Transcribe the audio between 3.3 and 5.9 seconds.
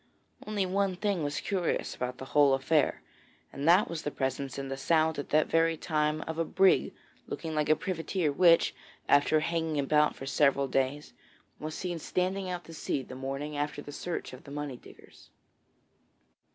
and that was the presence in the Sound at that very